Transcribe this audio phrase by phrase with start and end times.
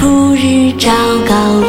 [0.00, 0.90] 初日照
[1.28, 1.68] 高林，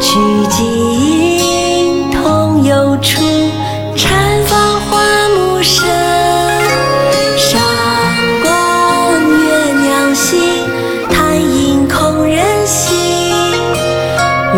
[0.00, 0.18] 曲
[0.48, 3.22] 径通幽处，
[3.94, 5.86] 禅房花木深，
[7.36, 7.60] 山
[8.42, 10.38] 光月娘溪，
[11.10, 12.96] 潭影空人心，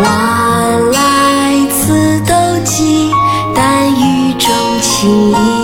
[0.04, 2.32] 晚来此斗
[2.62, 3.10] 鸡，
[3.56, 5.55] 淡雨中情。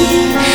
[0.00, 0.49] You.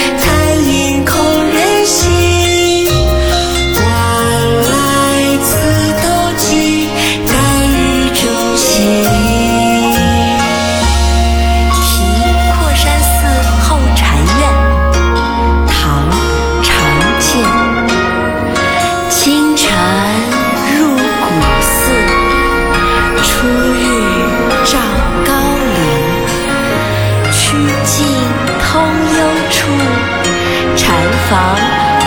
[31.30, 31.34] 房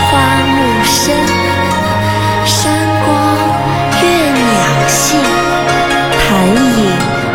[0.09, 0.11] 花
[0.47, 1.15] 木深，
[2.45, 2.71] 山
[3.05, 3.07] 光
[4.01, 5.19] 悦鸟性，
[6.19, 6.79] 潭影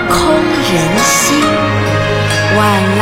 [0.08, 0.72] 空人
[1.04, 1.44] 心。
[2.56, 2.58] 万
[2.98, 3.00] 籁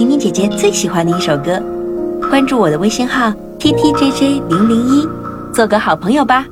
[0.00, 1.62] 婷婷姐姐最喜欢的一首歌，
[2.30, 5.06] 关注我的微信号 t t j j 零零一，
[5.52, 6.46] 做个好朋友吧。